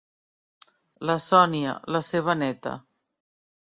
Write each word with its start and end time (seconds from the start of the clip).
La 1.11 1.17
Sonia, 1.27 1.77
la 1.97 2.05
seva 2.11 2.39
neta. 2.45 2.77